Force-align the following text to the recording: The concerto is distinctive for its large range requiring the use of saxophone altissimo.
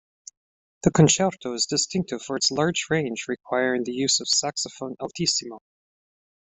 The 0.81 0.89
concerto 0.89 1.53
is 1.53 1.67
distinctive 1.67 2.23
for 2.23 2.35
its 2.35 2.49
large 2.49 2.87
range 2.89 3.25
requiring 3.27 3.83
the 3.83 3.91
use 3.93 4.19
of 4.19 4.27
saxophone 4.27 4.95
altissimo. 4.99 5.59